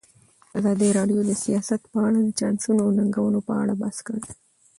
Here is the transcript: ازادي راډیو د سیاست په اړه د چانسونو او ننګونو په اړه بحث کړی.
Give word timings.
ازادي 0.57 0.87
راډیو 0.97 1.19
د 1.25 1.31
سیاست 1.43 1.81
په 1.93 1.97
اړه 2.07 2.19
د 2.23 2.29
چانسونو 2.39 2.79
او 2.85 2.89
ننګونو 2.97 3.39
په 3.47 3.53
اړه 3.61 3.73
بحث 3.81 3.97
کړی. 4.07 4.23